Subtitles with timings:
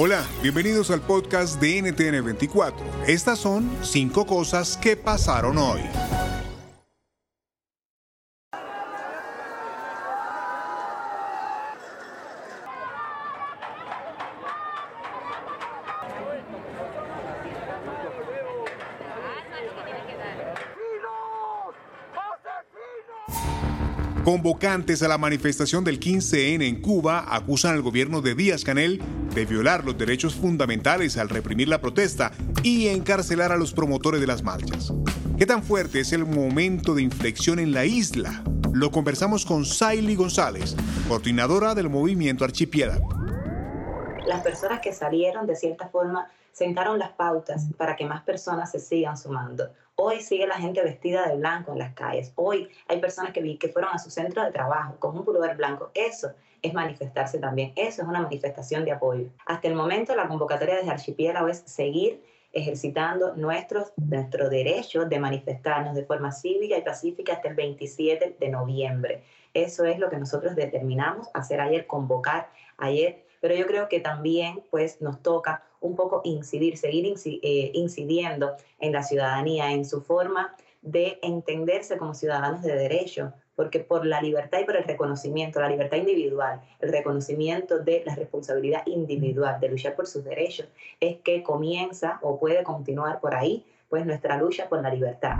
[0.00, 2.78] Hola, bienvenidos al podcast de NTN 24.
[3.08, 5.80] Estas son cinco cosas que pasaron hoy.
[24.24, 29.00] Convocantes a la manifestación del 15N en Cuba acusan al gobierno de Díaz Canel
[29.34, 34.26] de violar los derechos fundamentales al reprimir la protesta y encarcelar a los promotores de
[34.26, 34.92] las marchas.
[35.38, 38.42] ¿Qué tan fuerte es el momento de inflexión en la isla?
[38.72, 40.76] Lo conversamos con Saily González,
[41.08, 43.08] coordinadora del movimiento Archipiélago.
[44.26, 48.80] Las personas que salieron de cierta forma sentaron las pautas para que más personas se
[48.80, 49.70] sigan sumando.
[50.00, 52.32] Hoy sigue la gente vestida de blanco en las calles.
[52.36, 55.56] Hoy hay personas que, vi, que fueron a su centro de trabajo con un pullover
[55.56, 55.90] blanco.
[55.92, 56.30] Eso
[56.62, 57.72] es manifestarse también.
[57.74, 59.26] Eso es una manifestación de apoyo.
[59.44, 65.96] Hasta el momento la convocatoria de Archipiélago es seguir ejercitando nuestros, nuestro derecho de manifestarnos
[65.96, 69.24] de forma cívica y pacífica hasta el 27 de noviembre.
[69.52, 74.62] Eso es lo que nosotros determinamos hacer ayer, convocar ayer, pero yo creo que también
[74.70, 80.54] pues nos toca un poco incidir, seguir eh, incidiendo en la ciudadanía, en su forma
[80.82, 85.68] de entenderse como ciudadanos de derecho, porque por la libertad y por el reconocimiento, la
[85.68, 90.68] libertad individual, el reconocimiento de la responsabilidad individual de luchar por sus derechos,
[91.00, 95.38] es que comienza o puede continuar por ahí, pues nuestra lucha por la libertad.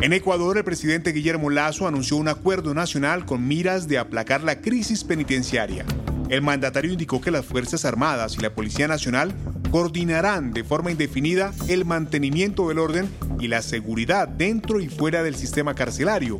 [0.00, 4.60] En Ecuador, el presidente Guillermo Lazo anunció un acuerdo nacional con miras de aplacar la
[4.60, 5.84] crisis penitenciaria.
[6.30, 9.34] El mandatario indicó que las Fuerzas Armadas y la Policía Nacional
[9.72, 13.10] coordinarán de forma indefinida el mantenimiento del orden
[13.40, 16.38] y la seguridad dentro y fuera del sistema carcelario.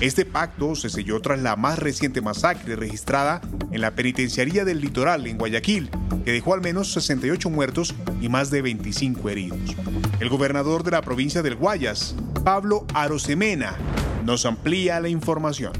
[0.00, 3.40] Este pacto se selló tras la más reciente masacre registrada
[3.70, 5.88] en la penitenciaría del litoral en Guayaquil,
[6.24, 9.76] que dejó al menos 68 muertos y más de 25 heridos.
[10.18, 13.76] El gobernador de la provincia del Guayas, Pablo Arosemena,
[14.24, 15.72] nos amplía la información.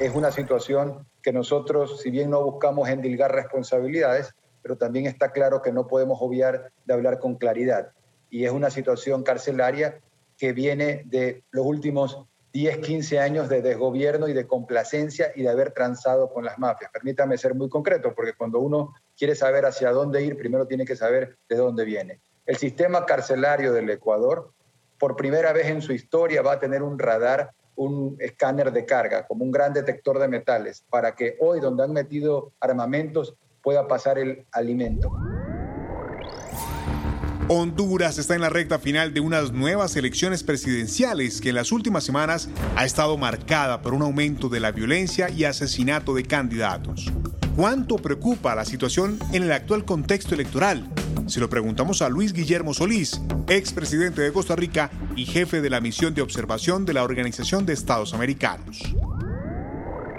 [0.00, 4.32] Es una situación que nosotros, si bien no buscamos endilgar responsabilidades,
[4.62, 7.90] pero también está claro que no podemos obviar de hablar con claridad.
[8.30, 10.00] Y es una situación carcelaria
[10.38, 15.48] que viene de los últimos 10, 15 años de desgobierno y de complacencia y de
[15.48, 16.92] haber transado con las mafias.
[16.92, 20.94] Permítame ser muy concreto, porque cuando uno quiere saber hacia dónde ir, primero tiene que
[20.94, 22.20] saber de dónde viene.
[22.44, 24.52] El sistema carcelario del Ecuador,
[24.96, 29.26] por primera vez en su historia, va a tener un radar un escáner de carga,
[29.26, 34.18] como un gran detector de metales, para que hoy donde han metido armamentos pueda pasar
[34.18, 35.10] el alimento.
[37.48, 42.02] Honduras está en la recta final de unas nuevas elecciones presidenciales que en las últimas
[42.02, 47.12] semanas ha estado marcada por un aumento de la violencia y asesinato de candidatos.
[47.56, 50.92] ¿Cuánto preocupa la situación en el actual contexto electoral?
[51.26, 53.18] Se lo preguntamos a Luis Guillermo Solís,
[53.48, 57.72] expresidente de Costa Rica y jefe de la misión de observación de la Organización de
[57.72, 58.82] Estados Americanos.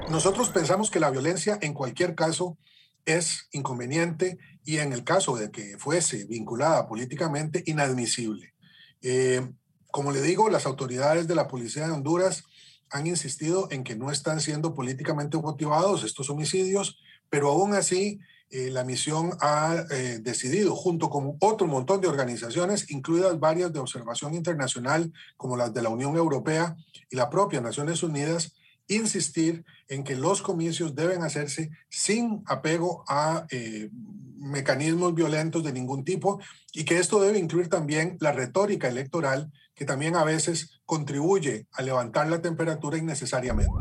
[0.09, 2.57] Nosotros pensamos que la violencia en cualquier caso
[3.05, 8.55] es inconveniente y en el caso de que fuese vinculada políticamente, inadmisible.
[9.03, 9.47] Eh,
[9.91, 12.45] como le digo, las autoridades de la Policía de Honduras
[12.89, 16.97] han insistido en que no están siendo políticamente motivados estos homicidios,
[17.29, 18.19] pero aún así
[18.49, 23.79] eh, la misión ha eh, decidido, junto con otro montón de organizaciones, incluidas varias de
[23.79, 26.77] observación internacional, como las de la Unión Europea
[27.09, 28.53] y la propia Naciones Unidas,
[28.87, 33.89] insistir en que los comicios deben hacerse sin apego a eh,
[34.37, 36.39] mecanismos violentos de ningún tipo
[36.71, 41.81] y que esto debe incluir también la retórica electoral que también a veces contribuye a
[41.81, 43.71] levantar la temperatura innecesariamente.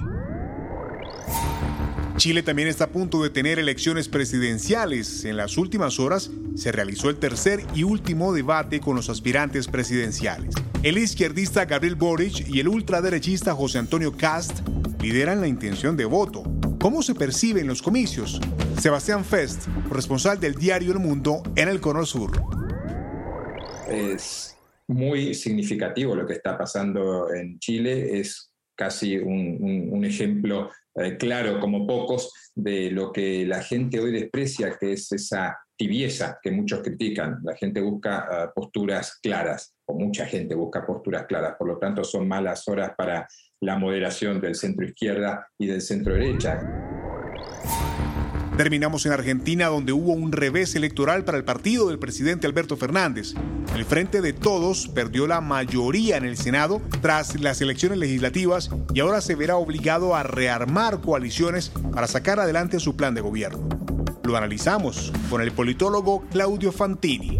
[2.16, 5.26] Chile también está a punto de tener elecciones presidenciales.
[5.26, 10.54] En las últimas horas se realizó el tercer y último debate con los aspirantes presidenciales.
[10.82, 14.66] El izquierdista Gabriel Boric y el ultraderechista José Antonio Cast
[15.02, 16.42] lideran la intención de voto.
[16.80, 18.40] ¿Cómo se perciben los comicios?
[18.80, 22.30] Sebastián Fest, responsable del diario El Mundo en el Cono Sur.
[23.88, 28.18] Es muy significativo lo que está pasando en Chile.
[28.18, 34.76] Es casi un, ejemplo eh, claro, como pocos, de lo que la gente hoy desprecia,
[34.80, 37.38] que es esa tibieza que muchos critican.
[37.42, 42.02] La gente busca eh, posturas claras, o mucha gente busca posturas claras, por lo tanto
[42.02, 43.28] son malas horas para
[43.60, 46.95] la moderación del centro izquierda y del centro derecha.
[48.56, 53.34] Terminamos en Argentina, donde hubo un revés electoral para el partido del presidente Alberto Fernández.
[53.74, 59.00] El Frente de Todos perdió la mayoría en el Senado tras las elecciones legislativas y
[59.00, 63.68] ahora se verá obligado a rearmar coaliciones para sacar adelante su plan de gobierno.
[64.24, 67.38] Lo analizamos con el politólogo Claudio Fantini.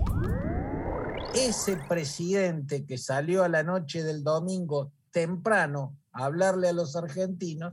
[1.34, 7.72] Ese presidente que salió a la noche del domingo temprano a hablarle a los argentinos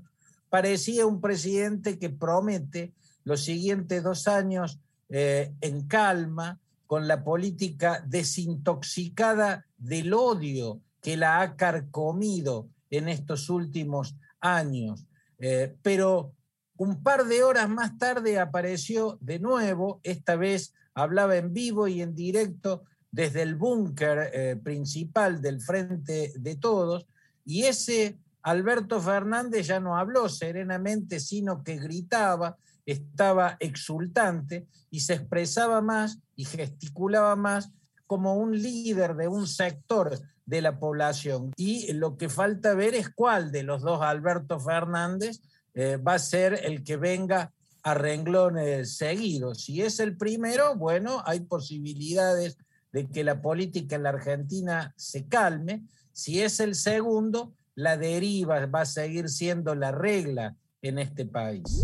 [0.50, 2.94] parecía un presidente que promete
[3.24, 4.80] los siguientes dos años
[5.10, 13.50] eh, en calma, con la política desintoxicada del odio que la ha carcomido en estos
[13.50, 15.06] últimos años.
[15.40, 16.34] Eh, pero
[16.78, 22.02] un par de horas más tarde apareció de nuevo, esta vez hablaba en vivo y
[22.02, 27.06] en directo desde el búnker eh, principal del Frente de Todos,
[27.46, 35.14] y ese Alberto Fernández ya no habló serenamente, sino que gritaba, estaba exultante y se
[35.14, 37.72] expresaba más y gesticulaba más
[38.08, 41.52] como un líder de un sector de la población.
[41.56, 45.42] Y lo que falta ver es cuál de los dos Alberto Fernández
[45.74, 47.52] eh, va a ser el que venga
[47.84, 49.64] a renglones seguidos.
[49.64, 52.58] Si es el primero, bueno, hay posibilidades
[52.92, 55.84] de que la política en la Argentina se calme.
[56.12, 61.84] Si es el segundo, la deriva va a seguir siendo la regla en este país.